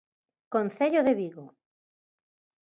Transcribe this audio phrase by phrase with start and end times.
[0.53, 1.45] Concello de Vigo.